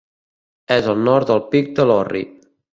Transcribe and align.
És 0.77 0.89
al 0.95 1.05
nord 1.09 1.29
del 1.33 1.45
Pic 1.53 1.71
de 1.81 1.89
l'Orri. 1.93 2.27